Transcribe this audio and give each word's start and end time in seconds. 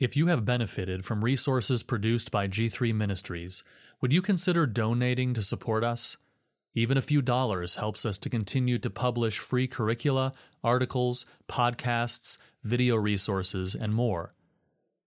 If 0.00 0.16
you 0.16 0.26
have 0.28 0.46
benefited 0.46 1.04
from 1.04 1.22
resources 1.22 1.82
produced 1.82 2.30
by 2.30 2.48
G3 2.48 2.94
Ministries, 2.94 3.62
would 4.00 4.14
you 4.14 4.22
consider 4.22 4.66
donating 4.66 5.34
to 5.34 5.42
support 5.42 5.84
us? 5.84 6.16
Even 6.72 6.96
a 6.96 7.02
few 7.02 7.20
dollars 7.20 7.76
helps 7.76 8.06
us 8.06 8.16
to 8.20 8.30
continue 8.30 8.78
to 8.78 8.88
publish 8.88 9.38
free 9.38 9.68
curricula, 9.68 10.32
articles, 10.64 11.26
podcasts, 11.48 12.38
video 12.64 12.96
resources, 12.96 13.74
and 13.74 13.94
more. 13.94 14.32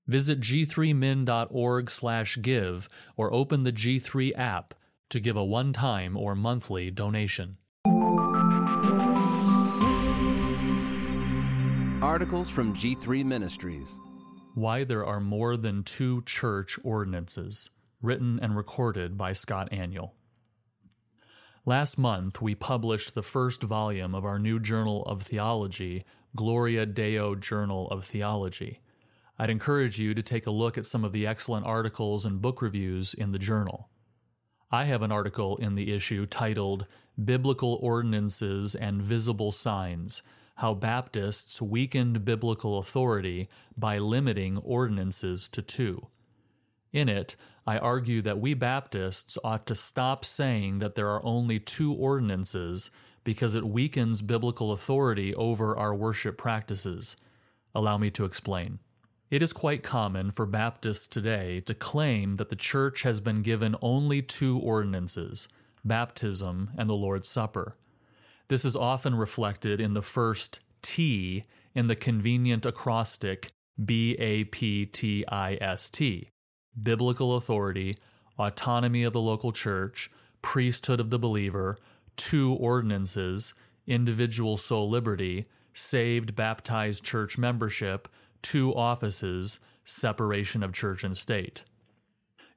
Visit 0.06 0.40
g3min.org/give 0.40 2.90
or 3.18 3.34
open 3.34 3.64
the 3.64 3.74
G3 3.74 4.36
app 4.36 4.76
to 5.10 5.20
give 5.20 5.36
a 5.36 5.44
one-time 5.44 6.16
or 6.16 6.36
monthly 6.36 6.92
donation. 6.92 7.58
Articles 12.00 12.48
from 12.48 12.76
G3 12.76 13.26
Ministries. 13.26 13.98
Why 14.56 14.84
There 14.84 15.04
Are 15.04 15.20
More 15.20 15.58
Than 15.58 15.82
Two 15.82 16.22
Church 16.28 16.78
Ordinances, 16.84 17.72
written 18.04 18.40
and 18.40 18.56
recorded 18.56 19.18
by 19.18 19.34
Scott 19.34 19.72
Aniol. 19.72 20.12
Last 21.66 21.98
month, 21.98 22.40
we 22.40 22.54
published 22.54 23.16
the 23.16 23.24
first 23.24 23.64
volume 23.64 24.14
of 24.14 24.26
our 24.26 24.38
new 24.38 24.60
Journal 24.60 25.04
of 25.06 25.24
Theology, 25.24 26.06
Gloria 26.36 26.86
Deo 26.86 27.34
Journal 27.34 27.88
of 27.90 28.06
Theology. 28.06 28.82
I'd 29.40 29.50
encourage 29.50 29.98
you 29.98 30.14
to 30.14 30.22
take 30.22 30.46
a 30.46 30.52
look 30.52 30.78
at 30.78 30.86
some 30.86 31.04
of 31.04 31.14
the 31.14 31.26
excellent 31.26 31.66
articles 31.66 32.24
and 32.24 32.40
book 32.40 32.62
reviews 32.62 33.16
in 33.16 33.32
the 33.32 33.40
journal. 33.40 33.90
I 34.70 34.84
have 34.84 35.02
an 35.02 35.12
article 35.12 35.58
in 35.58 35.74
the 35.74 35.92
issue 35.92 36.28
titled 36.28 36.86
Biblical 37.26 37.80
Ordinances 37.82 38.76
and 38.76 39.02
Visible 39.02 39.52
Signs 39.52 40.22
how 40.56 40.74
Baptists 40.74 41.62
weakened 41.62 42.24
biblical 42.24 42.78
authority 42.78 43.50
by 43.76 43.98
limiting 43.98 44.58
ordinances 44.60 45.48
to 45.50 45.62
two. 45.62 46.08
In 46.92 47.10
it, 47.10 47.36
I 47.66 47.78
argue 47.78 48.22
that 48.22 48.40
we 48.40 48.54
Baptists 48.54 49.38
ought 49.44 49.66
to 49.68 49.76
stop 49.76 50.24
saying 50.24 50.80
that 50.80 50.96
there 50.96 51.10
are 51.10 51.26
only 51.26 51.60
two 51.60 51.94
ordinances 51.94 52.92
because 53.24 53.56
it 53.56 53.64
weakens 53.64 54.22
biblical 54.22 54.72
authority 54.72 55.34
over 55.34 55.76
our 55.78 55.96
worship 55.96 56.38
practices. 56.38 57.16
Allow 57.74 57.98
me 57.98 58.12
to 58.12 58.26
explain. 58.26 58.80
It 59.32 59.42
is 59.42 59.54
quite 59.54 59.82
common 59.82 60.30
for 60.30 60.46
Baptists 60.46 61.08
today 61.08 61.60
to 61.62 61.74
claim 61.74 62.36
that 62.36 62.50
the 62.50 62.56
church 62.56 63.02
has 63.02 63.20
been 63.20 63.42
given 63.42 63.76
only 63.82 64.22
two 64.22 64.60
ordinances 64.60 65.48
baptism 65.86 66.72
and 66.78 66.90
the 66.90 66.94
Lord's 66.94 67.28
Supper. 67.28 67.74
This 68.54 68.66
is 68.66 68.76
often 68.76 69.16
reflected 69.16 69.82
in 69.82 69.96
the 69.96 70.04
first 70.04 70.60
T 70.84 71.46
in 71.74 71.88
the 71.88 71.96
convenient 71.96 72.68
acrostic 72.68 73.52
B 73.84 74.16
A 74.20 74.44
P 74.44 74.86
T 74.86 75.26
I 75.28 75.56
S 75.56 75.90
T 75.90 76.30
biblical 76.80 77.36
authority, 77.36 77.98
autonomy 78.38 79.06
of 79.06 79.14
the 79.14 79.20
local 79.20 79.52
church, 79.54 80.12
priesthood 80.44 81.00
of 81.00 81.10
the 81.10 81.18
believer, 81.18 81.80
two 82.16 82.54
ordinances, 82.54 83.56
individual 83.88 84.56
soul 84.56 84.88
liberty, 84.88 85.48
saved 85.74 86.36
baptized 86.36 87.04
church 87.04 87.40
membership, 87.40 88.08
two 88.44 88.72
offices, 88.76 89.60
separation 89.84 90.62
of 90.62 90.74
church 90.74 91.04
and 91.04 91.18
state. 91.18 91.64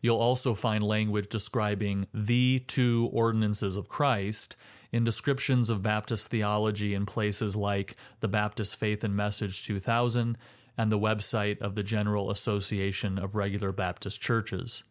You'll 0.02 0.18
also 0.18 0.52
find 0.52 0.82
language 0.82 1.30
describing 1.30 2.06
the 2.12 2.62
two 2.66 3.08
ordinances 3.14 3.76
of 3.76 3.88
Christ 3.88 4.56
in 4.92 5.04
descriptions 5.04 5.70
of 5.70 5.82
Baptist 5.82 6.28
theology 6.28 6.94
in 6.94 7.06
places 7.06 7.56
like 7.56 7.96
the 8.20 8.28
Baptist 8.28 8.76
Faith 8.76 9.04
and 9.04 9.16
Message 9.16 9.64
2000 9.64 10.36
and 10.78 10.92
the 10.92 10.98
website 10.98 11.60
of 11.60 11.74
the 11.74 11.82
General 11.82 12.30
Association 12.30 13.18
of 13.18 13.34
Regular 13.34 13.72
Baptist 13.72 14.20
Churches. 14.20 14.84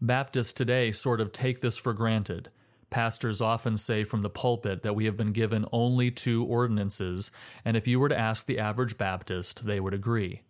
Baptists 0.00 0.52
today 0.52 0.90
sort 0.90 1.20
of 1.20 1.30
take 1.30 1.60
this 1.60 1.76
for 1.76 1.92
granted. 1.92 2.50
Pastors 2.90 3.40
often 3.40 3.76
say 3.76 4.04
from 4.04 4.22
the 4.22 4.28
pulpit 4.28 4.82
that 4.82 4.94
we 4.94 5.04
have 5.06 5.16
been 5.16 5.32
given 5.32 5.64
only 5.72 6.10
two 6.10 6.44
ordinances, 6.44 7.30
and 7.64 7.76
if 7.76 7.86
you 7.86 8.00
were 8.00 8.08
to 8.08 8.18
ask 8.18 8.44
the 8.44 8.58
average 8.58 8.98
Baptist, 8.98 9.64
they 9.64 9.80
would 9.80 9.94
agree. 9.94 10.42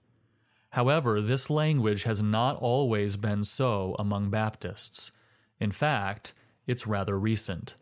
However, 0.71 1.21
this 1.21 1.51
language 1.51 2.05
has 2.05 2.23
not 2.23 2.57
always 2.57 3.17
been 3.17 3.45
so 3.45 3.95
among 3.99 4.31
Baptists. 4.31 5.13
In 5.61 5.71
fact, 5.71 6.33
it's 6.67 6.87
rather 6.87 7.19
recent. 7.19 7.75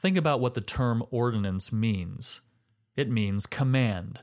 Think 0.00 0.16
about 0.16 0.40
what 0.40 0.54
the 0.54 0.60
term 0.60 1.02
ordinance 1.10 1.72
means 1.72 2.40
it 2.96 3.08
means 3.08 3.46
command. 3.46 4.18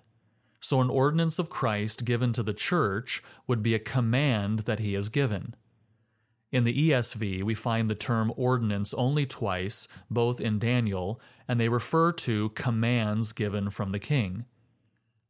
So, 0.60 0.82
an 0.82 0.90
ordinance 0.90 1.40
of 1.40 1.50
Christ 1.50 2.04
given 2.04 2.34
to 2.34 2.44
the 2.44 2.54
church 2.54 3.24
would 3.48 3.64
be 3.64 3.74
a 3.74 3.80
command 3.80 4.60
that 4.60 4.80
he 4.80 4.94
has 4.96 5.08
given. 5.08 5.56
In 6.52 6.66
the 6.66 6.90
ESV, 6.90 7.44
we 7.44 7.54
find 7.54 7.90
the 7.90 7.96
term 7.96 8.34
ordinance 8.36 8.94
only 8.94 9.26
twice, 9.26 9.88
both 10.10 10.42
in 10.42 10.60
Daniel, 10.60 11.22
and 11.48 11.58
they 11.58 11.70
refer 11.70 12.12
to 12.14 12.50
commands 12.50 13.32
given 13.32 13.70
from 13.70 13.92
the 13.92 14.00
king. 14.00 14.44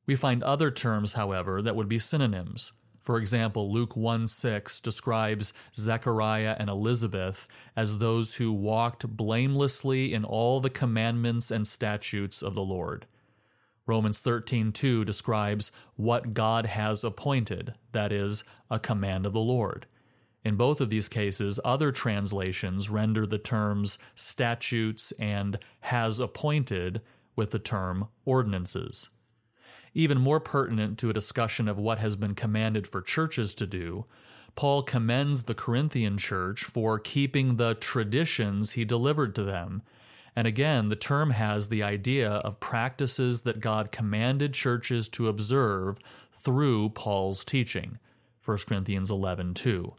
We 0.07 0.15
find 0.15 0.41
other 0.41 0.71
terms, 0.71 1.13
however, 1.13 1.61
that 1.61 1.75
would 1.75 1.89
be 1.89 1.99
synonyms. 1.99 2.71
For 3.05 3.19
example, 3.19 3.71
Luke 3.71 3.95
1 3.95 4.27
6 4.27 4.79
describes 4.79 5.53
Zechariah 5.75 6.55
and 6.57 6.71
Elizabeth 6.71 7.47
as 7.75 7.99
those 7.99 8.33
who 8.37 8.51
walked 8.51 9.07
blamelessly 9.07 10.11
in 10.11 10.25
all 10.25 10.59
the 10.59 10.71
commandments 10.71 11.51
and 11.51 11.67
statutes 11.67 12.41
of 12.41 12.55
the 12.55 12.63
Lord. 12.63 13.05
Romans 13.85 14.19
13:2 14.19 15.05
describes 15.05 15.71
what 15.97 16.33
God 16.33 16.65
has 16.65 17.03
appointed, 17.03 17.75
that 17.91 18.11
is, 18.11 18.43
a 18.71 18.79
command 18.79 19.27
of 19.27 19.33
the 19.33 19.39
Lord. 19.39 19.85
In 20.43 20.55
both 20.55 20.81
of 20.81 20.89
these 20.89 21.07
cases, 21.07 21.59
other 21.63 21.91
translations 21.91 22.89
render 22.89 23.27
the 23.27 23.37
terms 23.37 23.99
statutes 24.15 25.13
and 25.19 25.59
has 25.81 26.19
appointed 26.19 27.03
with 27.35 27.51
the 27.51 27.59
term 27.59 28.07
ordinances. 28.25 29.09
Even 29.95 30.21
more 30.21 30.39
pertinent 30.39 30.99
to 30.99 31.09
a 31.09 31.13
discussion 31.13 31.67
of 31.67 31.79
what 31.79 31.97
has 31.97 32.15
been 32.15 32.35
commanded 32.35 32.85
for 32.85 33.01
churches 33.01 33.55
to 33.55 33.65
do, 33.65 34.05
Paul 34.53 34.83
commends 34.83 35.43
the 35.43 35.55
Corinthian 35.55 36.19
church 36.19 36.63
for 36.63 36.99
keeping 36.99 37.55
the 37.55 37.73
traditions 37.73 38.73
he 38.73 38.85
delivered 38.85 39.33
to 39.35 39.43
them 39.43 39.81
and 40.35 40.47
again, 40.47 40.89
the 40.89 40.97
term 40.97 41.31
has 41.31 41.69
the 41.69 41.81
idea 41.83 42.29
of 42.29 42.59
practices 42.59 43.43
that 43.43 43.61
God 43.61 43.91
commanded 43.91 44.53
churches 44.53 45.07
to 45.09 45.29
observe 45.29 45.97
through 46.33 46.89
Paul's 46.89 47.45
teaching. 47.45 47.99
1 48.43 48.57
Corinthians 48.67 49.09
11 49.09 49.53
2. 49.53 49.93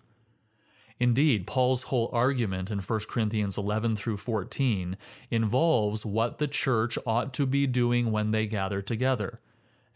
Indeed, 0.98 1.46
Paul's 1.46 1.84
whole 1.84 2.10
argument 2.12 2.70
in 2.70 2.80
1 2.80 3.00
Corinthians 3.08 3.58
11 3.58 3.96
through 3.96 4.16
14 4.18 4.96
involves 5.30 6.06
what 6.06 6.38
the 6.38 6.48
church 6.48 6.98
ought 7.06 7.34
to 7.34 7.46
be 7.46 7.66
doing 7.66 8.12
when 8.12 8.30
they 8.30 8.46
gather 8.46 8.80
together. 8.82 9.40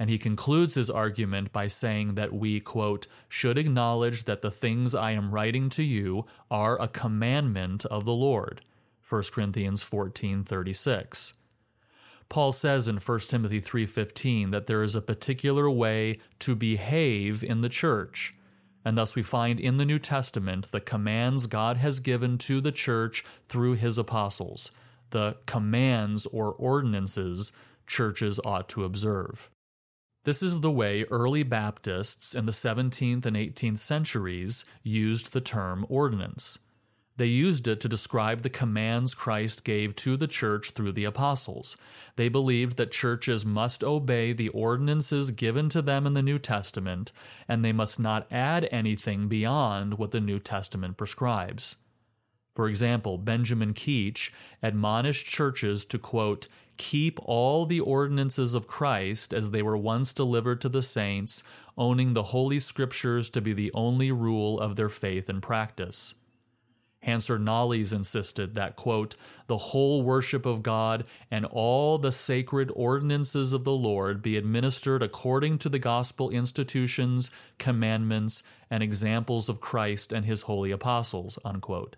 And 0.00 0.08
he 0.08 0.16
concludes 0.16 0.72
his 0.72 0.88
argument 0.88 1.52
by 1.52 1.66
saying 1.66 2.14
that 2.14 2.32
we, 2.32 2.58
quote, 2.58 3.06
should 3.28 3.58
acknowledge 3.58 4.24
that 4.24 4.40
the 4.40 4.50
things 4.50 4.94
I 4.94 5.10
am 5.10 5.30
writing 5.30 5.68
to 5.70 5.82
you 5.82 6.24
are 6.50 6.80
a 6.80 6.88
commandment 6.88 7.84
of 7.84 8.06
the 8.06 8.14
Lord. 8.14 8.62
1 9.06 9.30
Corinthians 9.30 9.82
14:36. 9.82 11.34
Paul 12.30 12.52
says 12.52 12.88
in 12.88 12.96
1 12.96 13.28
Timothy 13.28 13.60
3:15 13.60 14.52
that 14.52 14.66
there 14.66 14.82
is 14.82 14.94
a 14.94 15.02
particular 15.02 15.68
way 15.70 16.18
to 16.38 16.54
behave 16.54 17.44
in 17.44 17.60
the 17.60 17.68
church. 17.68 18.34
And 18.82 18.96
thus 18.96 19.14
we 19.14 19.22
find 19.22 19.60
in 19.60 19.76
the 19.76 19.84
New 19.84 19.98
Testament 19.98 20.72
the 20.72 20.80
commands 20.80 21.46
God 21.46 21.76
has 21.76 22.00
given 22.00 22.38
to 22.38 22.62
the 22.62 22.72
church 22.72 23.22
through 23.50 23.74
his 23.74 23.98
apostles, 23.98 24.70
the 25.10 25.36
commands 25.44 26.24
or 26.24 26.52
ordinances 26.52 27.52
churches 27.86 28.40
ought 28.46 28.66
to 28.70 28.84
observe. 28.84 29.50
This 30.22 30.42
is 30.42 30.60
the 30.60 30.70
way 30.70 31.04
early 31.04 31.42
Baptists 31.42 32.34
in 32.34 32.44
the 32.44 32.52
17th 32.52 33.24
and 33.24 33.36
18th 33.36 33.78
centuries 33.78 34.66
used 34.82 35.32
the 35.32 35.40
term 35.40 35.86
ordinance. 35.88 36.58
They 37.16 37.26
used 37.26 37.66
it 37.66 37.80
to 37.80 37.88
describe 37.88 38.42
the 38.42 38.50
commands 38.50 39.14
Christ 39.14 39.64
gave 39.64 39.96
to 39.96 40.18
the 40.18 40.26
church 40.26 40.72
through 40.72 40.92
the 40.92 41.04
apostles. 41.04 41.74
They 42.16 42.28
believed 42.28 42.76
that 42.76 42.92
churches 42.92 43.46
must 43.46 43.82
obey 43.82 44.34
the 44.34 44.50
ordinances 44.50 45.30
given 45.30 45.70
to 45.70 45.80
them 45.80 46.06
in 46.06 46.12
the 46.12 46.22
New 46.22 46.38
Testament, 46.38 47.12
and 47.48 47.64
they 47.64 47.72
must 47.72 47.98
not 47.98 48.30
add 48.30 48.68
anything 48.70 49.26
beyond 49.26 49.96
what 49.96 50.10
the 50.10 50.20
New 50.20 50.38
Testament 50.38 50.98
prescribes. 50.98 51.76
For 52.60 52.68
example, 52.68 53.16
Benjamin 53.16 53.72
Keach 53.72 54.32
admonished 54.62 55.26
churches 55.26 55.86
to, 55.86 55.98
quote, 55.98 56.46
keep 56.76 57.18
all 57.22 57.64
the 57.64 57.80
ordinances 57.80 58.52
of 58.52 58.66
Christ 58.66 59.32
as 59.32 59.50
they 59.50 59.62
were 59.62 59.78
once 59.78 60.12
delivered 60.12 60.60
to 60.60 60.68
the 60.68 60.82
saints, 60.82 61.42
owning 61.78 62.12
the 62.12 62.24
Holy 62.24 62.60
Scriptures 62.60 63.30
to 63.30 63.40
be 63.40 63.54
the 63.54 63.72
only 63.72 64.12
rule 64.12 64.60
of 64.60 64.76
their 64.76 64.90
faith 64.90 65.30
and 65.30 65.42
practice. 65.42 66.12
Hanserd 67.02 67.40
Knollys 67.40 67.94
insisted 67.94 68.56
that, 68.56 68.76
quote, 68.76 69.16
the 69.46 69.56
whole 69.56 70.02
worship 70.02 70.44
of 70.44 70.62
God 70.62 71.06
and 71.30 71.46
all 71.46 71.96
the 71.96 72.12
sacred 72.12 72.70
ordinances 72.76 73.54
of 73.54 73.64
the 73.64 73.72
Lord 73.72 74.20
be 74.20 74.36
administered 74.36 75.02
according 75.02 75.56
to 75.60 75.70
the 75.70 75.78
gospel 75.78 76.28
institutions, 76.28 77.30
commandments, 77.56 78.42
and 78.70 78.82
examples 78.82 79.48
of 79.48 79.62
Christ 79.62 80.12
and 80.12 80.26
his 80.26 80.42
holy 80.42 80.70
apostles, 80.70 81.38
unquote. 81.42 81.96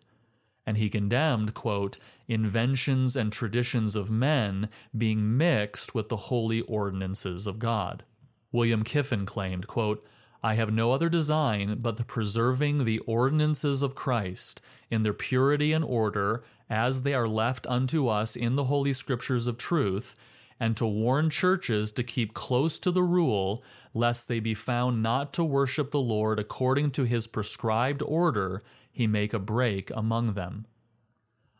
And 0.67 0.77
he 0.77 0.89
condemned, 0.89 1.55
quote, 1.55 1.99
inventions 2.29 3.17
and 3.17 3.33
traditions 3.33 3.97
of 3.97 4.11
men 4.11 4.69
being 4.97 5.37
mixed 5.37 5.95
with 5.95 6.09
the 6.09 6.17
holy 6.17 6.61
ordinances 6.63 7.47
of 7.47 7.59
God. 7.59 8.05
William 8.53 8.85
Kiffin 8.85 9.27
claimed, 9.27 9.67
quote, 9.67 10.07
I 10.45 10.55
have 10.55 10.73
no 10.73 10.93
other 10.93 11.09
design 11.09 11.79
but 11.81 11.97
the 11.97 12.05
preserving 12.05 12.85
the 12.85 12.99
ordinances 13.01 13.81
of 13.81 13.95
Christ 13.95 14.61
in 14.91 15.05
their 15.05 15.13
purity 15.13 15.73
and 15.73 15.85
order 15.85 16.43
as 16.69 17.03
they 17.03 17.15
are 17.15 17.29
left 17.29 17.67
unto 17.67 18.09
us 18.09 18.35
in 18.35 18.57
the 18.57 18.65
holy 18.65 18.93
scriptures 18.93 19.47
of 19.47 19.57
truth, 19.57 20.17
and 20.59 20.77
to 20.77 20.87
warn 20.87 21.31
churches 21.31 21.93
to 21.93 22.03
keep 22.03 22.35
close 22.35 22.79
to 22.79 22.91
the 22.91 23.03
rule, 23.03 23.63
lest 23.95 24.27
they 24.27 24.41
be 24.41 24.55
found 24.55 25.03
not 25.03 25.33
to 25.33 25.45
worship 25.45 25.91
the 25.91 26.01
Lord 26.01 26.39
according 26.39 26.91
to 26.93 27.05
his 27.05 27.27
prescribed 27.27 28.03
order, 28.03 28.63
he 28.93 29.07
make 29.07 29.35
a 29.35 29.39
break 29.39 29.91
among 29.91 30.35
them. 30.35 30.67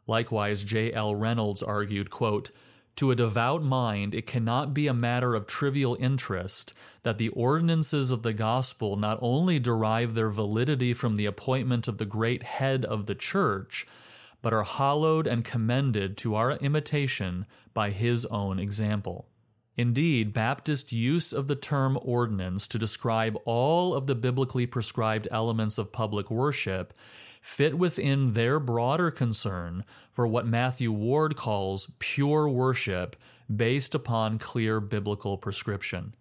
Likewise, 0.07 0.63
J. 0.63 0.93
L. 0.93 1.15
Reynolds 1.15 1.63
argued, 1.63 2.11
quote, 2.11 2.51
to 2.97 3.11
a 3.11 3.17
devout 3.17 3.63
mind, 3.63 4.15
it 4.15 4.27
cannot 4.27 4.75
be 4.75 4.87
a 4.87 4.95
matter 4.95 5.35
of 5.35 5.47
trivial 5.47 5.97
interest 5.99 6.75
that 7.03 7.17
the 7.17 7.31
ordinances 7.31 8.11
of 8.11 8.23
the 8.23 8.35
gospel 8.35 8.97
not 8.97 9.19
only 9.23 9.59
derive 9.59 10.15
their 10.15 10.29
validity 10.29 10.93
from 10.93 11.17
the 11.17 11.25
appointment 11.25 11.89
of 11.89 11.97
the 11.97 12.05
great 12.05 12.43
head 12.43 12.85
of 12.85 13.07
the 13.07 13.15
church, 13.15 13.87
but 14.43 14.53
are 14.53 14.65
hallowed 14.65 15.27
and 15.27 15.45
commended 15.45 16.19
to 16.19 16.35
our 16.35 16.53
imitation 16.53 17.47
by 17.73 17.91
his 17.91 18.27
own 18.27 18.59
example. 18.59 19.27
Indeed, 19.77 20.33
Baptist 20.35 20.93
use 20.93 21.33
of 21.33 21.49
the 21.49 21.57
term 21.57 21.99
ordinance 22.03 22.69
to 22.69 22.79
describe 22.79 23.39
all 23.47 23.95
of 23.95 24.07
the 24.07 24.15
biblically 24.15 24.67
prescribed 24.67 25.29
elements 25.31 25.79
of 25.79 25.93
public 25.93 26.31
worship 26.31 26.93
fit 27.41 27.77
within 27.77 28.35
their 28.35 28.61
broader 28.61 29.11
concern 29.11 29.85
for 30.13 30.27
what 30.27 30.47
Matthew 30.47 30.93
Ward 30.93 31.37
calls 31.37 31.91
pure 31.99 32.49
worship 32.49 33.17
based 33.55 33.95
upon 33.95 34.39
clear 34.39 34.79
biblical 34.79 35.39
prescription. 35.39 36.15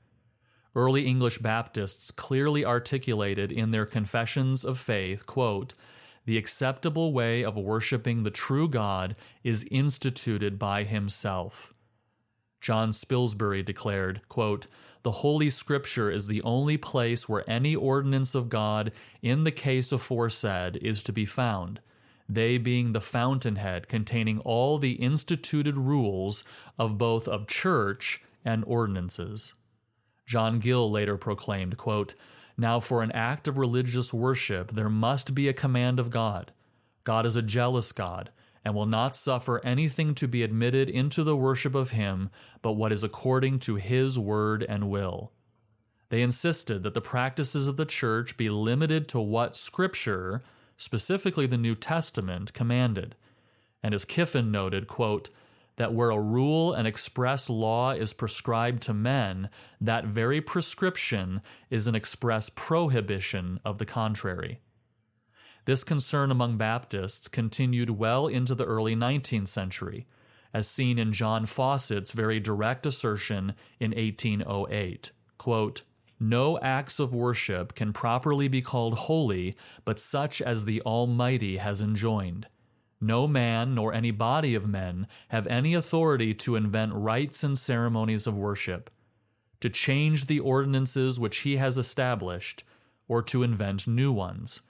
Early 0.73 1.05
English 1.05 1.39
Baptists 1.39 2.09
clearly 2.11 2.63
articulated 2.63 3.51
in 3.51 3.71
their 3.71 3.85
confessions 3.85 4.63
of 4.63 4.79
faith, 4.79 5.25
quote, 5.25 5.73
the 6.25 6.37
acceptable 6.37 7.13
way 7.13 7.43
of 7.43 7.55
worshiping 7.57 8.23
the 8.23 8.31
true 8.31 8.69
God 8.69 9.15
is 9.43 9.67
instituted 9.69 10.57
by 10.57 10.83
himself. 10.83 11.73
John 12.61 12.91
Spilsbury 12.91 13.65
declared, 13.65 14.21
quote, 14.29 14.67
the 15.03 15.11
Holy 15.11 15.49
Scripture 15.49 16.11
is 16.11 16.27
the 16.27 16.43
only 16.43 16.77
place 16.77 17.27
where 17.27 17.49
any 17.49 17.75
ordinance 17.75 18.35
of 18.35 18.49
God, 18.49 18.91
in 19.23 19.43
the 19.43 19.51
case 19.51 19.91
aforesaid, 19.91 20.77
is 20.77 21.01
to 21.03 21.11
be 21.11 21.25
found, 21.25 21.79
they 22.29 22.59
being 22.59 22.93
the 22.93 23.01
fountainhead 23.01 23.87
containing 23.87 24.39
all 24.39 24.77
the 24.77 24.93
instituted 24.93 25.75
rules 25.75 26.43
of 26.77 26.99
both 26.99 27.27
of 27.27 27.47
church 27.47 28.21
and 28.45 28.63
ordinances. 28.65 29.53
John 30.27 30.59
Gill 30.59 30.89
later 30.91 31.17
proclaimed, 31.17 31.77
quote, 31.77 32.13
Now 32.55 32.79
for 32.79 33.01
an 33.01 33.11
act 33.11 33.47
of 33.47 33.57
religious 33.57 34.13
worship 34.13 34.71
there 34.71 34.89
must 34.89 35.33
be 35.33 35.47
a 35.47 35.53
command 35.53 35.99
of 35.99 36.11
God. 36.11 36.51
God 37.03 37.25
is 37.25 37.35
a 37.35 37.41
jealous 37.41 37.91
God 37.91 38.29
and 38.63 38.75
will 38.75 38.85
not 38.85 39.15
suffer 39.15 39.63
anything 39.65 40.13
to 40.15 40.27
be 40.27 40.43
admitted 40.43 40.89
into 40.89 41.23
the 41.23 41.35
worship 41.35 41.75
of 41.75 41.91
him 41.91 42.29
but 42.61 42.73
what 42.73 42.91
is 42.91 43.03
according 43.03 43.59
to 43.59 43.75
his 43.75 44.17
word 44.19 44.63
and 44.67 44.89
will. 44.89 45.31
They 46.09 46.21
insisted 46.21 46.83
that 46.83 46.93
the 46.93 47.01
practices 47.01 47.67
of 47.67 47.77
the 47.77 47.85
church 47.85 48.37
be 48.37 48.49
limited 48.49 49.07
to 49.09 49.19
what 49.19 49.55
Scripture, 49.55 50.43
specifically 50.75 51.47
the 51.47 51.57
New 51.57 51.73
Testament, 51.73 52.53
commanded. 52.53 53.15
And 53.81 53.93
as 53.93 54.05
Kiffin 54.05 54.51
noted, 54.51 54.87
quote, 54.87 55.29
that 55.77 55.93
where 55.93 56.11
a 56.11 56.19
rule 56.19 56.73
and 56.73 56.87
express 56.87 57.49
law 57.49 57.91
is 57.91 58.13
prescribed 58.13 58.83
to 58.83 58.93
men, 58.93 59.49
that 59.79 60.05
very 60.05 60.41
prescription 60.41 61.41
is 61.69 61.87
an 61.87 61.95
express 61.95 62.49
prohibition 62.49 63.59
of 63.63 63.77
the 63.77 63.85
contrary. 63.85 64.59
This 65.65 65.83
concern 65.83 66.31
among 66.31 66.57
Baptists 66.57 67.27
continued 67.27 67.91
well 67.91 68.27
into 68.27 68.55
the 68.55 68.65
early 68.65 68.95
19th 68.95 69.47
century, 69.47 70.07
as 70.53 70.67
seen 70.67 70.97
in 70.97 71.13
John 71.13 71.45
Fawcett's 71.45 72.11
very 72.11 72.39
direct 72.39 72.85
assertion 72.85 73.53
in 73.79 73.91
1808. 73.91 75.11
Quote, 75.37 75.83
no 76.19 76.59
acts 76.59 76.99
of 76.99 77.15
worship 77.15 77.73
can 77.73 77.93
properly 77.93 78.47
be 78.47 78.61
called 78.61 78.93
holy 78.93 79.55
but 79.83 79.99
such 79.99 80.39
as 80.39 80.65
the 80.65 80.79
Almighty 80.83 81.57
has 81.57 81.81
enjoined. 81.81 82.45
No 83.01 83.27
man 83.27 83.73
nor 83.73 83.91
any 83.91 84.11
body 84.11 84.53
of 84.53 84.67
men 84.67 85.07
have 85.29 85.47
any 85.47 85.73
authority 85.73 86.35
to 86.35 86.55
invent 86.55 86.93
rites 86.93 87.43
and 87.43 87.57
ceremonies 87.57 88.27
of 88.27 88.37
worship, 88.37 88.91
to 89.61 89.69
change 89.71 90.27
the 90.27 90.39
ordinances 90.39 91.19
which 91.19 91.37
he 91.37 91.57
has 91.57 91.75
established, 91.79 92.63
or 93.07 93.23
to 93.23 93.41
invent 93.41 93.87
new 93.87 94.11
ones. 94.11 94.61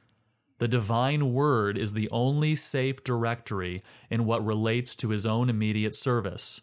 The 0.62 0.68
divine 0.68 1.34
word 1.34 1.76
is 1.76 1.94
the 1.94 2.08
only 2.12 2.54
safe 2.54 3.04
directory 3.04 3.82
in 4.12 4.26
what 4.26 4.46
relates 4.46 4.94
to 4.98 5.10
his 5.10 5.26
own 5.26 5.50
immediate 5.50 5.96
service. 5.96 6.62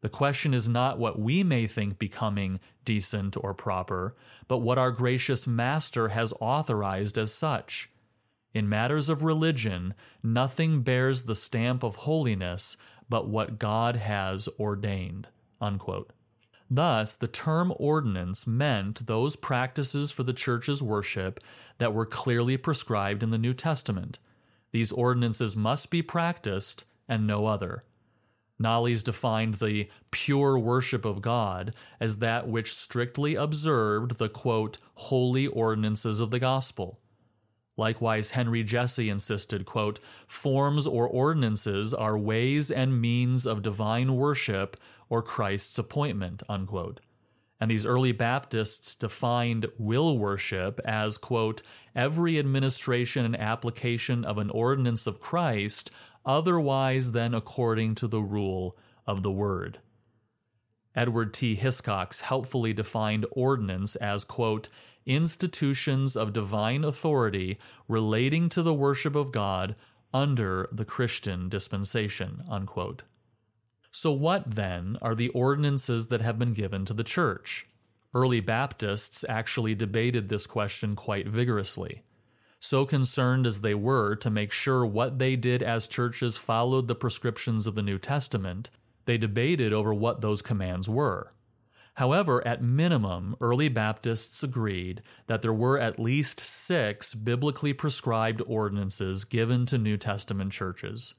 The 0.00 0.08
question 0.08 0.52
is 0.52 0.68
not 0.68 0.98
what 0.98 1.20
we 1.20 1.44
may 1.44 1.68
think 1.68 2.00
becoming, 2.00 2.58
decent, 2.84 3.36
or 3.40 3.54
proper, 3.54 4.16
but 4.48 4.58
what 4.58 4.76
our 4.76 4.90
gracious 4.90 5.46
Master 5.46 6.08
has 6.08 6.32
authorized 6.40 7.16
as 7.16 7.32
such. 7.32 7.88
In 8.54 8.68
matters 8.68 9.08
of 9.08 9.22
religion, 9.22 9.94
nothing 10.20 10.82
bears 10.82 11.22
the 11.22 11.36
stamp 11.36 11.84
of 11.84 11.94
holiness 11.94 12.76
but 13.08 13.28
what 13.28 13.60
God 13.60 13.94
has 13.94 14.48
ordained. 14.58 15.28
Unquote. 15.60 16.12
Thus, 16.70 17.14
the 17.14 17.28
term 17.28 17.72
ordinance 17.76 18.46
meant 18.46 19.06
those 19.06 19.36
practices 19.36 20.10
for 20.10 20.22
the 20.22 20.34
church's 20.34 20.82
worship 20.82 21.40
that 21.78 21.94
were 21.94 22.04
clearly 22.06 22.56
prescribed 22.56 23.22
in 23.22 23.30
the 23.30 23.38
New 23.38 23.54
Testament. 23.54 24.18
These 24.70 24.92
ordinances 24.92 25.56
must 25.56 25.90
be 25.90 26.02
practiced 26.02 26.84
and 27.08 27.26
no 27.26 27.46
other. 27.46 27.84
Knollys 28.58 29.02
defined 29.02 29.54
the 29.54 29.88
pure 30.10 30.58
worship 30.58 31.04
of 31.04 31.22
God 31.22 31.74
as 32.00 32.18
that 32.18 32.48
which 32.48 32.74
strictly 32.74 33.34
observed 33.34 34.18
the 34.18 34.28
quote, 34.28 34.78
holy 34.94 35.46
ordinances 35.46 36.20
of 36.20 36.30
the 36.30 36.40
gospel. 36.40 36.98
Likewise, 37.78 38.30
Henry 38.30 38.64
Jessey 38.64 39.08
insisted, 39.08 39.64
quote, 39.64 40.00
forms 40.26 40.84
or 40.84 41.06
ordinances 41.06 41.94
are 41.94 42.18
ways 42.18 42.72
and 42.72 43.00
means 43.00 43.46
of 43.46 43.62
divine 43.62 44.16
worship 44.16 44.76
or 45.08 45.22
Christ's 45.22 45.78
appointment, 45.78 46.42
unquote. 46.48 47.00
And 47.60 47.70
these 47.70 47.86
early 47.86 48.12
Baptists 48.12 48.94
defined 48.94 49.66
will 49.78 50.16
worship 50.16 50.80
as, 50.84 51.18
quote, 51.18 51.62
every 51.94 52.38
administration 52.38 53.24
and 53.24 53.38
application 53.38 54.24
of 54.24 54.38
an 54.38 54.50
ordinance 54.50 55.06
of 55.06 55.20
Christ, 55.20 55.90
otherwise 56.24 57.12
than 57.12 57.34
according 57.34 57.96
to 57.96 58.06
the 58.06 58.22
rule 58.22 58.76
of 59.06 59.22
the 59.22 59.32
word. 59.32 59.80
Edward 60.94 61.34
T. 61.34 61.56
Hiscox 61.56 62.20
helpfully 62.20 62.72
defined 62.72 63.26
ordinance 63.32 63.96
as, 63.96 64.24
quote, 64.24 64.68
institutions 65.06 66.16
of 66.16 66.32
divine 66.32 66.84
authority 66.84 67.56
relating 67.88 68.48
to 68.50 68.62
the 68.62 68.74
worship 68.74 69.14
of 69.14 69.32
God 69.32 69.74
under 70.12 70.68
the 70.70 70.84
Christian 70.84 71.48
dispensation. 71.48 72.42
Unquote. 72.48 73.02
So, 73.90 74.12
what 74.12 74.54
then 74.54 74.96
are 75.00 75.14
the 75.14 75.28
ordinances 75.30 76.08
that 76.08 76.20
have 76.20 76.38
been 76.38 76.52
given 76.52 76.84
to 76.84 76.94
the 76.94 77.04
church? 77.04 77.66
Early 78.14 78.40
Baptists 78.40 79.24
actually 79.28 79.74
debated 79.74 80.28
this 80.28 80.46
question 80.46 80.96
quite 80.96 81.28
vigorously. 81.28 82.02
So 82.60 82.84
concerned 82.84 83.46
as 83.46 83.60
they 83.60 83.74
were 83.74 84.16
to 84.16 84.30
make 84.30 84.50
sure 84.50 84.84
what 84.84 85.18
they 85.18 85.36
did 85.36 85.62
as 85.62 85.86
churches 85.86 86.36
followed 86.36 86.88
the 86.88 86.94
prescriptions 86.94 87.66
of 87.66 87.74
the 87.74 87.82
New 87.82 87.98
Testament, 87.98 88.70
they 89.04 89.16
debated 89.16 89.72
over 89.72 89.94
what 89.94 90.20
those 90.20 90.42
commands 90.42 90.88
were. 90.88 91.32
However, 91.94 92.46
at 92.46 92.62
minimum, 92.62 93.36
early 93.40 93.68
Baptists 93.68 94.42
agreed 94.42 95.02
that 95.26 95.42
there 95.42 95.52
were 95.52 95.78
at 95.78 95.98
least 95.98 96.40
six 96.40 97.14
biblically 97.14 97.72
prescribed 97.72 98.42
ordinances 98.46 99.24
given 99.24 99.66
to 99.66 99.78
New 99.78 99.96
Testament 99.96 100.52
churches. 100.52 101.14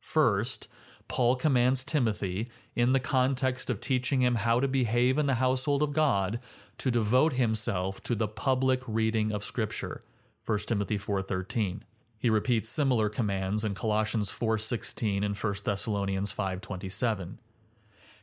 First, 0.00 0.68
Paul 1.08 1.36
commands 1.36 1.84
Timothy, 1.84 2.48
in 2.74 2.92
the 2.92 3.00
context 3.00 3.70
of 3.70 3.80
teaching 3.80 4.22
him 4.22 4.36
how 4.36 4.60
to 4.60 4.68
behave 4.68 5.18
in 5.18 5.26
the 5.26 5.34
household 5.34 5.82
of 5.82 5.92
God, 5.92 6.40
to 6.78 6.90
devote 6.90 7.34
himself 7.34 8.02
to 8.02 8.14
the 8.14 8.28
public 8.28 8.80
reading 8.86 9.30
of 9.30 9.44
Scripture. 9.44 10.02
1 10.44 10.58
Timothy 10.66 10.98
4:13. 10.98 11.82
He 12.18 12.30
repeats 12.30 12.68
similar 12.68 13.08
commands 13.08 13.64
in 13.64 13.74
Colossians 13.74 14.30
4:16 14.30 15.22
and 15.22 15.36
1 15.36 15.64
Thessalonians 15.64 16.32
5:27. 16.32 17.38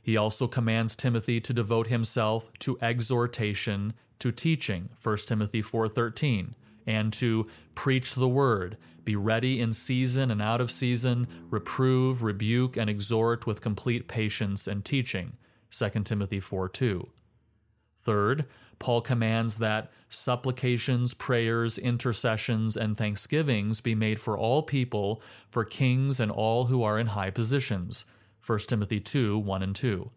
He 0.02 0.18
also 0.18 0.48
commands 0.48 0.96
Timothy 0.96 1.40
to 1.40 1.54
devote 1.54 1.88
himself 1.88 2.52
to 2.60 2.80
exhortation, 2.82 3.94
to 4.18 4.32
teaching, 4.32 4.90
1 4.98 5.28
Timothy 5.28 5.62
4:13, 5.62 6.56
and 6.88 7.14
to 7.14 7.48
preach 7.76 8.16
the 8.16 8.28
word, 8.28 8.78
be 9.04 9.16
ready 9.16 9.60
in 9.60 9.74
season 9.74 10.32
and 10.32 10.42
out 10.42 10.62
of 10.62 10.72
season, 10.72 11.28
reprove, 11.50 12.24
rebuke 12.24 12.78
and 12.78 12.90
exhort 12.90 13.48
with 13.48 13.62
complete 13.62 14.08
patience 14.08 14.68
and 14.68 14.86
teaching, 14.86 15.34
2 15.70 16.06
Timothy 16.06 16.40
4:2. 16.40 17.10
Third, 18.00 18.46
Paul 18.80 19.02
commands 19.02 19.58
that 19.58 19.92
supplications, 20.10 21.14
prayers, 21.14 21.78
intercessions, 21.78 22.76
and 22.76 22.98
thanksgivings 22.98 23.80
be 23.80 23.94
made 23.94 24.20
for 24.20 24.38
all 24.38 24.64
people, 24.64 25.22
for 25.50 25.64
kings 25.64 26.20
and 26.20 26.32
all 26.32 26.66
who 26.66 26.82
are 26.82 26.98
in 26.98 27.08
high 27.08 27.30
positions. 27.30 28.06
1 28.46 28.60
Timothy 28.68 29.00
2 29.00 29.38
1 29.38 29.62
and 29.62 29.76
2. 29.76 30.10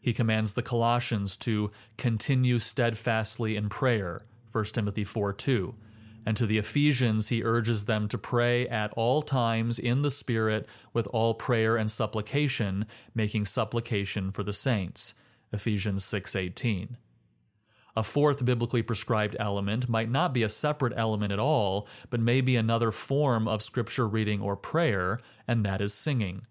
He 0.00 0.12
commands 0.12 0.52
the 0.52 0.62
Colossians 0.62 1.36
to 1.38 1.70
continue 1.96 2.58
steadfastly 2.58 3.56
in 3.56 3.68
prayer. 3.68 4.26
1 4.50 4.64
Timothy 4.64 5.04
4 5.04 5.32
2. 5.32 5.74
And 6.24 6.36
to 6.36 6.46
the 6.46 6.58
Ephesians, 6.58 7.28
he 7.28 7.42
urges 7.42 7.86
them 7.86 8.08
to 8.08 8.18
pray 8.18 8.68
at 8.68 8.92
all 8.92 9.22
times 9.22 9.78
in 9.78 10.02
the 10.02 10.10
Spirit 10.10 10.68
with 10.92 11.06
all 11.08 11.34
prayer 11.34 11.76
and 11.76 11.90
supplication, 11.90 12.86
making 13.14 13.44
supplication 13.46 14.30
for 14.30 14.42
the 14.42 14.52
saints. 14.52 15.14
Ephesians 15.52 16.04
6:18. 16.04 16.96
A 17.94 18.02
fourth 18.02 18.44
biblically 18.44 18.82
prescribed 18.82 19.36
element 19.38 19.88
might 19.88 20.10
not 20.10 20.32
be 20.32 20.42
a 20.42 20.48
separate 20.48 20.94
element 20.96 21.32
at 21.32 21.38
all, 21.38 21.86
but 22.08 22.20
may 22.20 22.40
be 22.40 22.56
another 22.56 22.90
form 22.90 23.46
of 23.46 23.60
scripture 23.60 24.08
reading 24.08 24.40
or 24.40 24.56
prayer, 24.56 25.20
and 25.46 25.64
that 25.66 25.82
is 25.82 25.92
singing. 25.92 26.46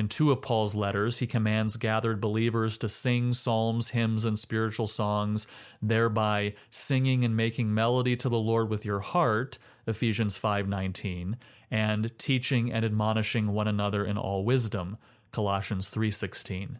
In 0.00 0.08
two 0.08 0.30
of 0.30 0.40
Paul's 0.40 0.74
letters, 0.74 1.18
he 1.18 1.26
commands 1.26 1.76
gathered 1.76 2.22
believers 2.22 2.78
to 2.78 2.88
sing 2.88 3.34
psalms, 3.34 3.90
hymns, 3.90 4.24
and 4.24 4.38
spiritual 4.38 4.86
songs, 4.86 5.46
thereby 5.82 6.54
singing 6.70 7.22
and 7.22 7.36
making 7.36 7.74
melody 7.74 8.16
to 8.16 8.30
the 8.30 8.38
Lord 8.38 8.70
with 8.70 8.86
your 8.86 9.00
heart, 9.00 9.58
Ephesians 9.86 10.38
5:19, 10.38 11.36
and 11.70 12.18
teaching 12.18 12.72
and 12.72 12.82
admonishing 12.82 13.48
one 13.48 13.68
another 13.68 14.02
in 14.02 14.16
all 14.16 14.42
wisdom, 14.42 14.96
Colossians 15.32 15.90
3:16. 15.90 16.78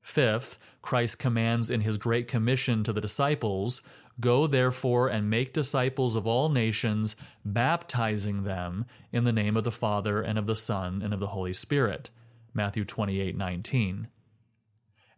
Fifth, 0.00 0.60
Christ 0.80 1.18
commands 1.18 1.70
in 1.70 1.80
his 1.80 1.96
Great 1.96 2.28
Commission 2.28 2.84
to 2.84 2.92
the 2.92 3.00
disciples 3.00 3.82
Go 4.20 4.46
therefore 4.46 5.08
and 5.08 5.30
make 5.30 5.52
disciples 5.52 6.16
of 6.16 6.26
all 6.26 6.48
nations, 6.48 7.16
baptizing 7.44 8.44
them 8.44 8.86
in 9.12 9.24
the 9.24 9.32
name 9.32 9.56
of 9.56 9.64
the 9.64 9.70
Father 9.70 10.20
and 10.20 10.38
of 10.38 10.46
the 10.46 10.56
Son 10.56 11.02
and 11.02 11.14
of 11.14 11.20
the 11.20 11.28
Holy 11.28 11.52
Spirit. 11.52 12.10
Matthew 12.54 12.84
28 12.84 13.36
19. 13.36 14.08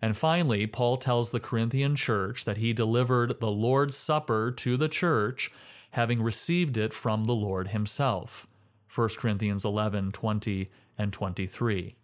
And 0.01 0.17
finally, 0.17 0.67
Paul 0.67 0.99
tells 0.99 1.31
the 1.31 1.41
Corinthian 1.41 1.97
church 1.97 2.45
that 2.45 2.59
he 2.59 2.73
delivered 2.73 3.41
the 3.41 3.51
Lord's 3.51 3.97
Supper 3.97 4.51
to 4.51 4.77
the 4.77 4.89
church, 4.89 5.51
having 5.93 6.23
received 6.23 6.77
it 6.77 6.93
from 6.93 7.25
the 7.25 7.35
Lord 7.35 7.69
himself. 7.69 8.47
1 8.95 9.09
Corinthians 9.19 9.65
11 9.65 10.13
20 10.13 10.69
and 10.99 11.13
23. 11.13 11.97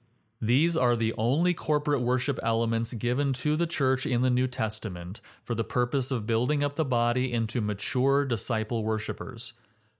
These 0.42 0.74
are 0.74 0.96
the 0.96 1.12
only 1.18 1.52
corporate 1.52 2.00
worship 2.00 2.40
elements 2.42 2.94
given 2.94 3.34
to 3.34 3.56
the 3.56 3.66
church 3.66 4.06
in 4.06 4.22
the 4.22 4.30
New 4.30 4.46
Testament 4.46 5.20
for 5.44 5.54
the 5.54 5.64
purpose 5.64 6.10
of 6.10 6.26
building 6.26 6.64
up 6.64 6.76
the 6.76 6.84
body 6.84 7.30
into 7.30 7.60
mature 7.60 8.24
disciple 8.24 8.82
worshippers. 8.82 9.52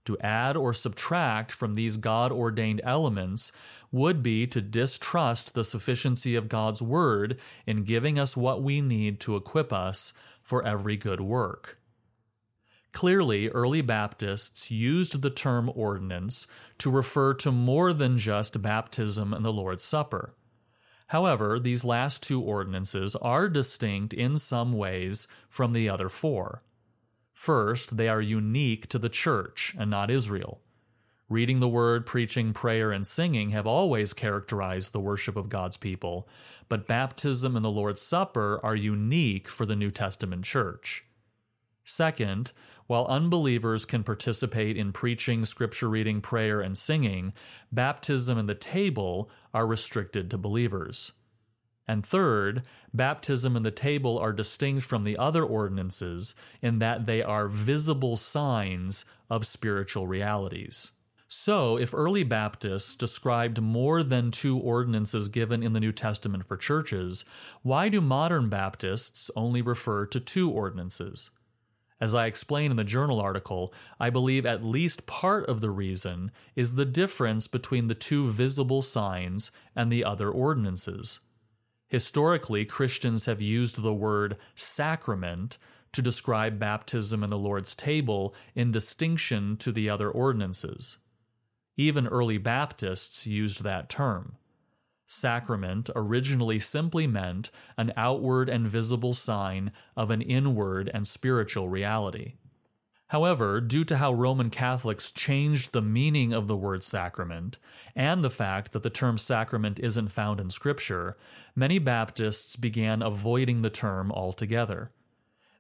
To 0.07 0.19
add 0.21 0.57
or 0.57 0.73
subtract 0.73 1.53
from 1.53 1.75
these 1.75 1.99
God 1.99 2.33
ordained 2.33 2.81
elements 2.85 3.53
would 3.93 4.23
be 4.23 4.47
to 4.47 4.63
distrust 4.63 5.53
the 5.53 5.63
sufficiency 5.63 6.35
of 6.37 6.49
God's 6.49 6.81
Word 6.81 7.39
in 7.67 7.85
giving 7.85 8.19
us 8.19 8.35
what 8.35 8.63
we 8.63 8.81
need 8.81 9.21
to 9.21 9.37
equip 9.37 9.75
us 9.75 10.15
for 10.43 10.67
every 10.67 10.97
good 10.97 11.21
work. 11.21 11.80
Clearly, 12.93 13.49
early 13.49 13.83
Baptists 13.83 14.71
used 14.71 15.23
the 15.23 15.31
term 15.31 15.71
ordinance 15.75 16.47
to 16.79 16.91
refer 16.91 17.35
to 17.35 17.53
more 17.53 17.93
than 17.93 18.19
just 18.19 18.61
baptism 18.61 19.33
and 19.33 19.45
the 19.45 19.53
Lord's 19.53 19.85
Supper. 19.85 20.35
However, 21.07 21.59
these 21.59 21.85
last 21.85 22.23
two 22.23 22.41
ordinances 22.41 23.17
are 23.17 23.49
distinct 23.49 24.13
in 24.13 24.37
some 24.37 24.73
ways 24.73 25.27
from 25.49 25.73
the 25.73 25.89
other 25.89 26.09
four. 26.09 26.63
First, 27.33 27.97
they 27.97 28.09
are 28.09 28.21
unique 28.21 28.89
to 28.89 28.99
the 28.99 29.09
church 29.09 29.75
and 29.79 29.91
not 29.91 30.11
Israel. 30.11 30.61
Reading 31.29 31.61
the 31.61 31.69
word, 31.69 32.07
preaching, 32.07 32.53
prayer, 32.53 32.91
and 32.91 33.07
singing 33.07 33.51
have 33.51 33.67
always 33.67 34.13
characterized 34.13 34.93
the 34.93 35.01
worship 35.01 35.37
of 35.37 35.49
God's 35.49 35.77
people, 35.77 36.29
but 36.69 36.89
baptism 36.89 37.55
and 37.55 37.65
the 37.65 37.71
Lord's 37.71 38.03
Supper 38.03 38.61
are 38.65 38.75
unique 38.75 39.49
for 39.49 39.65
the 39.65 39.77
New 39.77 39.91
Testament 39.91 40.45
church. 40.45 41.05
Second, 41.91 42.53
while 42.87 43.05
unbelievers 43.07 43.85
can 43.85 44.05
participate 44.05 44.77
in 44.77 44.93
preaching, 44.93 45.45
scripture 45.45 45.89
reading, 45.89 46.21
prayer, 46.21 46.61
and 46.61 46.79
singing, 46.79 47.33
baptism 47.73 48.39
and 48.39 48.49
the 48.49 48.55
table 48.55 49.29
are 49.53 49.67
restricted 49.67 50.31
to 50.31 50.39
believers. 50.39 51.13
And 51.89 52.07
third, 52.07 52.63
baptism 52.95 53.57
and 53.57 53.67
the 53.67 53.73
table 53.73 54.19
are 54.19 54.33
distinct 54.33 54.85
from 54.85 55.03
the 55.03 55.19
other 55.19 55.43
ordinances 55.43 56.37
in 56.63 56.79
that 56.79 57.07
they 57.07 57.23
are 57.23 57.49
visible 57.49 58.17
signs 58.17 59.05
of 59.29 59.45
spiritual 59.45 60.07
realities. 60.07 60.93
So, 61.27 61.77
if 61.77 61.93
early 61.93 62.23
Baptists 62.25 62.97
described 62.97 63.61
more 63.61 64.03
than 64.03 64.31
two 64.31 64.59
ordinances 64.59 65.29
given 65.29 65.63
in 65.63 65.73
the 65.73 65.81
New 65.81 65.93
Testament 65.93 66.47
for 66.47 66.57
churches, 66.57 67.25
why 67.63 67.89
do 67.89 68.01
modern 68.01 68.49
Baptists 68.49 69.31
only 69.35 69.63
refer 69.63 70.07
to 70.07 70.21
two 70.21 70.51
ordinances? 70.51 71.31
As 72.01 72.15
I 72.15 72.27
explain 72.27 72.71
in 72.71 72.79
the 72.79 72.85
journal 72.85 73.21
article, 73.21 73.75
I 73.99 74.09
believe 74.09 74.47
at 74.47 74.65
least 74.65 75.07
part 75.07 75.47
of 75.49 75.61
the 75.61 75.71
reason 75.71 76.31
is 76.57 76.75
the 76.75 76.87
difference 76.87 77.47
between 77.47 77.89
the 77.89 77.95
two 77.95 78.29
visible 78.31 78.81
signs 78.81 79.51
and 79.77 79.93
the 79.93 80.05
other 80.05 80.31
ordinances. 80.31 81.21
Historically, 81.89 82.65
Christians 82.65 83.27
have 83.27 83.43
used 83.43 83.83
the 83.83 83.93
word 83.93 84.39
sacrament 84.55 85.59
to 85.93 86.01
describe 86.01 86.59
baptism 86.59 87.23
and 87.23 87.33
the 87.33 87.37
Lord's 87.39 87.75
table 87.75 88.35
in 88.55 88.71
distinction 88.71 89.57
to 89.59 89.73
the 89.73 89.91
other 89.91 90.09
ordinances. 90.09 90.99
Even 91.77 92.07
early 92.07 92.39
Baptists 92.39 93.27
used 93.27 93.63
that 93.63 93.89
term. 93.89 94.37
Sacrament 95.11 95.91
originally 95.97 96.61
simply 96.61 97.09
meant 97.09 97.51
an 97.77 97.93
outward 97.97 98.49
and 98.49 98.69
visible 98.69 99.13
sign 99.13 99.73
of 99.97 100.09
an 100.13 100.23
inward 100.23 100.89
and 100.95 101.05
spiritual 101.05 101.69
reality. 101.69 102.35
However, 103.09 103.61
due 103.61 103.83
to 103.85 103.97
how 103.97 104.13
Roman 104.13 104.51
Catholics 104.51 105.11
changed 105.11 105.73
the 105.73 105.83
meaning 105.83 106.33
of 106.33 106.47
the 106.47 106.57
word 106.57 106.85
sacrament, 106.85 107.59
and 107.97 108.23
the 108.23 108.31
fact 108.31 108.71
that 108.71 108.85
the 108.85 108.89
term 108.89 109.19
sacrament 109.19 109.81
isn't 109.81 110.13
found 110.13 110.39
in 110.39 110.49
Scripture, 110.49 111.17
many 111.57 111.81
Baptists 111.81 112.55
began 112.55 113.03
avoiding 113.03 113.63
the 113.63 113.69
term 113.69 114.13
altogether. 114.13 114.91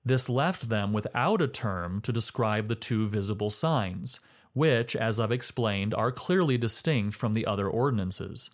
This 0.04 0.28
left 0.28 0.68
them 0.68 0.92
without 0.92 1.42
a 1.42 1.48
term 1.48 2.00
to 2.02 2.12
describe 2.12 2.68
the 2.68 2.76
two 2.76 3.08
visible 3.08 3.50
signs, 3.50 4.20
which, 4.52 4.94
as 4.94 5.18
I've 5.18 5.32
explained, 5.32 5.92
are 5.92 6.12
clearly 6.12 6.56
distinct 6.56 7.16
from 7.16 7.34
the 7.34 7.46
other 7.46 7.68
ordinances. 7.68 8.48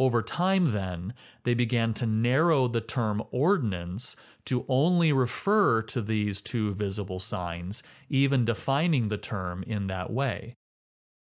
Over 0.00 0.22
time, 0.22 0.72
then, 0.72 1.12
they 1.44 1.52
began 1.52 1.92
to 1.94 2.06
narrow 2.06 2.68
the 2.68 2.80
term 2.80 3.22
ordinance 3.30 4.16
to 4.46 4.64
only 4.66 5.12
refer 5.12 5.82
to 5.82 6.00
these 6.00 6.40
two 6.40 6.72
visible 6.72 7.20
signs, 7.20 7.82
even 8.08 8.46
defining 8.46 9.08
the 9.08 9.18
term 9.18 9.62
in 9.62 9.88
that 9.88 10.10
way. 10.10 10.56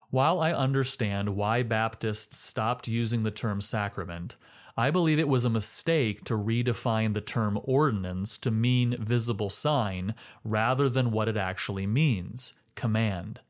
While 0.09 0.41
I 0.41 0.55
understand 0.55 1.37
why 1.37 1.63
Baptists 1.63 2.39
stopped 2.39 2.89
using 2.89 3.23
the 3.23 3.31
term 3.31 3.61
sacrament, 3.61 4.37
I 4.79 4.91
believe 4.91 5.19
it 5.19 5.29
was 5.29 5.45
a 5.45 5.51
mistake 5.51 6.25
to 6.25 6.35
redefine 6.35 7.13
the 7.13 7.21
term 7.21 7.61
ordinance 7.65 8.39
to 8.39 8.51
mean 8.51 8.97
visible 8.99 9.51
sign 9.51 10.15
rather 10.43 10.89
than 10.89 11.11
what 11.11 11.29
it 11.29 11.37
actually 11.37 11.87
means 11.87 12.55
command. 12.77 13.41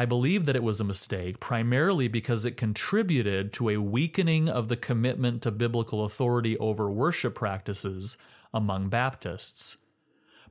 I 0.00 0.06
believe 0.06 0.46
that 0.46 0.56
it 0.56 0.62
was 0.62 0.80
a 0.80 0.84
mistake 0.84 1.40
primarily 1.40 2.08
because 2.08 2.46
it 2.46 2.56
contributed 2.56 3.52
to 3.52 3.68
a 3.68 3.76
weakening 3.76 4.48
of 4.48 4.68
the 4.68 4.76
commitment 4.76 5.42
to 5.42 5.50
biblical 5.50 6.06
authority 6.06 6.56
over 6.56 6.90
worship 6.90 7.34
practices 7.34 8.16
among 8.54 8.88
Baptists. 8.88 9.76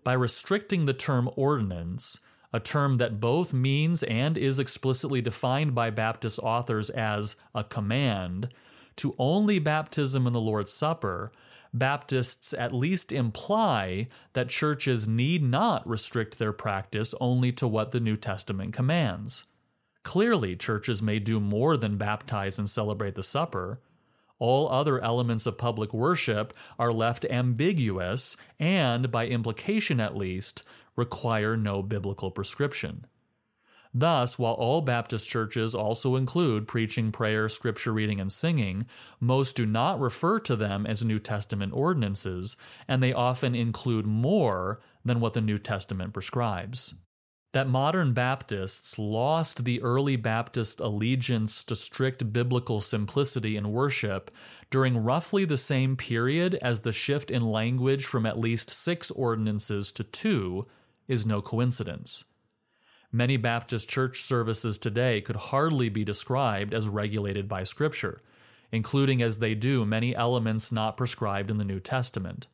By 0.03 0.13
restricting 0.13 0.85
the 0.85 0.93
term 0.93 1.31
ordinance, 1.35 2.19
a 2.53 2.59
term 2.59 2.97
that 2.97 3.19
both 3.19 3.51
means 3.51 4.03
and 4.03 4.37
is 4.37 4.59
explicitly 4.59 5.19
defined 5.19 5.73
by 5.73 5.89
Baptist 5.89 6.37
authors 6.43 6.91
as 6.91 7.35
a 7.55 7.63
command, 7.63 8.49
to 8.99 9.15
only 9.17 9.59
baptism 9.59 10.25
and 10.25 10.35
the 10.35 10.39
Lord's 10.41 10.71
Supper, 10.71 11.31
Baptists 11.73 12.53
at 12.53 12.73
least 12.73 13.11
imply 13.11 14.07
that 14.33 14.49
churches 14.49 15.07
need 15.07 15.43
not 15.43 15.87
restrict 15.87 16.39
their 16.39 16.53
practice 16.53 17.13
only 17.21 17.51
to 17.53 17.67
what 17.67 17.91
the 17.91 17.99
New 17.99 18.15
Testament 18.15 18.73
commands. 18.73 19.45
Clearly, 20.03 20.55
churches 20.55 21.01
may 21.01 21.19
do 21.19 21.39
more 21.39 21.77
than 21.77 21.97
baptize 21.97 22.57
and 22.57 22.67
celebrate 22.67 23.13
the 23.13 23.21
supper. 23.21 23.79
All 24.39 24.69
other 24.69 25.03
elements 25.03 25.45
of 25.45 25.57
public 25.57 25.93
worship 25.93 26.53
are 26.79 26.91
left 26.91 27.25
ambiguous 27.25 28.35
and, 28.57 29.11
by 29.11 29.27
implication 29.27 29.99
at 29.99 30.17
least, 30.17 30.63
require 30.95 31.55
no 31.55 31.83
biblical 31.83 32.31
prescription. 32.31 33.05
Thus, 33.93 34.37
while 34.37 34.53
all 34.53 34.81
Baptist 34.81 35.27
churches 35.27 35.73
also 35.73 36.15
include 36.15 36.67
preaching, 36.67 37.11
prayer, 37.11 37.49
scripture 37.49 37.91
reading, 37.91 38.19
and 38.19 38.31
singing, 38.31 38.85
most 39.19 39.55
do 39.55 39.65
not 39.65 39.99
refer 39.99 40.39
to 40.41 40.55
them 40.55 40.85
as 40.85 41.03
New 41.03 41.17
Testament 41.17 41.73
ordinances, 41.73 42.55
and 42.87 43.01
they 43.01 43.13
often 43.13 43.55
include 43.55 44.05
more 44.05 44.79
than 45.03 45.19
what 45.19 45.33
the 45.33 45.41
New 45.41 45.57
Testament 45.57 46.13
prescribes. 46.13 46.93
That 47.53 47.67
modern 47.67 48.13
Baptists 48.13 48.99
lost 48.99 49.65
the 49.65 49.81
early 49.81 50.17
Baptist 50.17 50.79
allegiance 50.79 51.63
to 51.63 51.73
strict 51.73 52.31
biblical 52.31 52.81
simplicity 52.81 53.57
in 53.57 53.71
worship 53.71 54.29
during 54.69 55.03
roughly 55.03 55.45
the 55.45 55.57
same 55.57 55.97
period 55.97 56.59
as 56.61 56.81
the 56.81 56.91
shift 56.91 57.31
in 57.31 57.41
language 57.41 58.05
from 58.05 58.27
at 58.27 58.37
least 58.37 58.69
six 58.69 59.09
ordinances 59.09 59.91
to 59.93 60.03
two 60.03 60.63
is 61.07 61.25
no 61.25 61.41
coincidence. 61.41 62.23
Many 63.11 63.37
Baptist 63.37 63.89
church 63.89 64.21
services 64.21 64.77
today 64.77 65.19
could 65.21 65.35
hardly 65.35 65.89
be 65.89 66.03
described 66.03 66.75
as 66.75 66.87
regulated 66.87 67.47
by 67.47 67.63
Scripture, 67.63 68.21
including 68.71 69.19
as 69.23 69.39
they 69.39 69.55
do 69.55 69.83
many 69.83 70.15
elements 70.15 70.71
not 70.71 70.95
prescribed 70.95 71.49
in 71.49 71.57
the 71.57 71.63
New 71.63 71.79
Testament. 71.79 72.45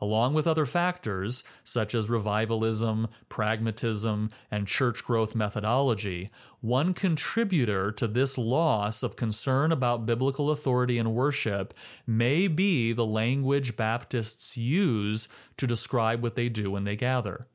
Along 0.00 0.34
with 0.34 0.46
other 0.48 0.66
factors, 0.66 1.44
such 1.62 1.94
as 1.94 2.10
revivalism, 2.10 3.06
pragmatism, 3.28 4.30
and 4.50 4.66
church 4.66 5.04
growth 5.04 5.36
methodology, 5.36 6.30
one 6.60 6.92
contributor 6.92 7.92
to 7.92 8.08
this 8.08 8.36
loss 8.36 9.04
of 9.04 9.14
concern 9.14 9.70
about 9.70 10.04
biblical 10.04 10.50
authority 10.50 10.98
in 10.98 11.14
worship 11.14 11.72
may 12.08 12.48
be 12.48 12.92
the 12.92 13.06
language 13.06 13.76
Baptists 13.76 14.56
use 14.56 15.28
to 15.58 15.66
describe 15.68 16.24
what 16.24 16.34
they 16.34 16.48
do 16.48 16.72
when 16.72 16.82
they 16.82 16.96
gather 16.96 17.46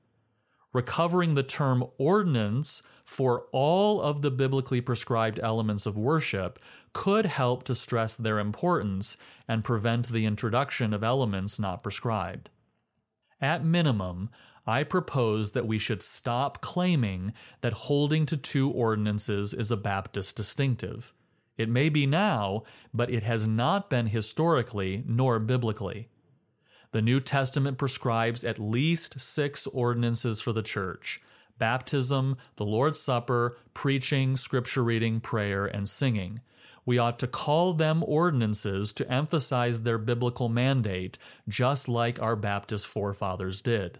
recovering 0.73 1.33
the 1.33 1.43
term 1.43 1.83
ordinance 1.97 2.81
for 3.03 3.45
all 3.51 4.01
of 4.01 4.21
the 4.21 4.31
biblically 4.31 4.79
prescribed 4.79 5.39
elements 5.43 5.85
of 5.85 5.97
worship 5.97 6.59
could 6.93 7.25
help 7.25 7.63
to 7.63 7.75
stress 7.75 8.15
their 8.15 8.39
importance 8.39 9.17
and 9.47 9.63
prevent 9.63 10.07
the 10.07 10.25
introduction 10.25 10.93
of 10.93 11.03
elements 11.03 11.59
not 11.59 11.83
prescribed. 11.83 12.49
At 13.41 13.65
minimum, 13.65 14.29
I 14.67 14.83
propose 14.83 15.53
that 15.53 15.67
we 15.67 15.79
should 15.79 16.03
stop 16.03 16.61
claiming 16.61 17.33
that 17.61 17.73
holding 17.73 18.25
to 18.27 18.37
two 18.37 18.69
ordinances 18.69 19.53
is 19.53 19.71
a 19.71 19.77
Baptist 19.77 20.35
distinctive. 20.35 21.13
It 21.57 21.67
may 21.67 21.89
be 21.89 22.05
now, 22.05 22.63
but 22.93 23.09
it 23.09 23.23
has 23.23 23.47
not 23.47 23.89
been 23.89 24.07
historically 24.07 25.03
nor 25.07 25.39
biblically. 25.39 26.09
The 26.91 27.01
New 27.01 27.21
Testament 27.21 27.77
prescribes 27.77 28.43
at 28.43 28.59
least 28.59 29.19
six 29.19 29.65
ordinances 29.67 30.41
for 30.41 30.51
the 30.51 30.61
church 30.61 31.21
baptism, 31.57 32.37
the 32.55 32.65
Lord's 32.65 32.99
Supper, 32.99 33.55
preaching, 33.75 34.35
scripture 34.35 34.83
reading, 34.83 35.19
prayer, 35.19 35.65
and 35.65 35.87
singing. 35.87 36.41
We 36.85 36.97
ought 36.97 37.19
to 37.19 37.27
call 37.27 37.73
them 37.73 38.03
ordinances 38.05 38.91
to 38.93 39.11
emphasize 39.11 39.83
their 39.83 39.99
biblical 39.99 40.49
mandate, 40.49 41.19
just 41.47 41.87
like 41.87 42.19
our 42.19 42.35
Baptist 42.35 42.87
forefathers 42.87 43.61
did. 43.61 43.99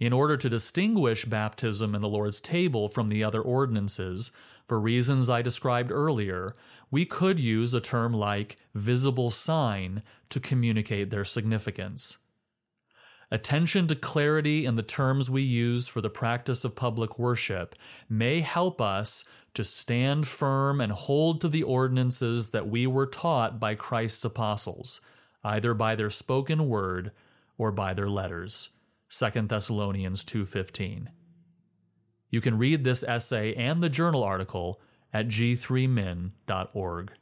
In 0.00 0.14
order 0.14 0.38
to 0.38 0.48
distinguish 0.48 1.26
baptism 1.26 1.94
and 1.94 2.02
the 2.02 2.08
Lord's 2.08 2.40
table 2.40 2.88
from 2.88 3.08
the 3.08 3.22
other 3.22 3.42
ordinances, 3.42 4.30
for 4.66 4.80
reasons 4.80 5.28
I 5.28 5.42
described 5.42 5.92
earlier, 5.92 6.56
we 6.90 7.04
could 7.04 7.38
use 7.38 7.74
a 7.74 7.80
term 7.80 8.14
like 8.14 8.56
visible 8.74 9.30
sign 9.30 10.02
to 10.30 10.40
communicate 10.40 11.10
their 11.10 11.26
significance. 11.26 12.16
Attention 13.30 13.86
to 13.88 13.94
clarity 13.94 14.64
in 14.64 14.74
the 14.74 14.82
terms 14.82 15.28
we 15.28 15.42
use 15.42 15.86
for 15.86 16.00
the 16.00 16.08
practice 16.08 16.64
of 16.64 16.74
public 16.74 17.18
worship 17.18 17.76
may 18.08 18.40
help 18.40 18.80
us 18.80 19.24
to 19.52 19.64
stand 19.64 20.26
firm 20.26 20.80
and 20.80 20.92
hold 20.92 21.42
to 21.42 21.48
the 21.48 21.62
ordinances 21.62 22.52
that 22.52 22.68
we 22.68 22.86
were 22.86 23.06
taught 23.06 23.60
by 23.60 23.74
Christ's 23.74 24.24
apostles, 24.24 25.00
either 25.44 25.74
by 25.74 25.94
their 25.94 26.10
spoken 26.10 26.68
word 26.68 27.12
or 27.58 27.70
by 27.70 27.92
their 27.92 28.08
letters. 28.08 28.70
2 29.10 29.48
Thessalonians 29.48 30.24
2:15. 30.24 31.08
You 32.30 32.40
can 32.40 32.56
read 32.58 32.84
this 32.84 33.02
essay 33.02 33.54
and 33.54 33.82
the 33.82 33.88
journal 33.88 34.22
article 34.22 34.80
at 35.12 35.26
g3min.org. 35.26 37.12